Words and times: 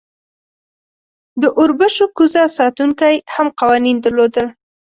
د 1.41 1.43
اوربشو 1.59 2.05
کوزه 2.17 2.43
ساتونکی 2.57 3.15
هم 3.33 3.47
قوانین 3.59 3.97
درلودل. 4.01 4.47